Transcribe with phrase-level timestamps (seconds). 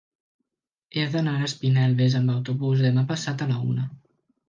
[0.95, 3.91] He d'anar a Espinelves amb autobús demà passat a la una.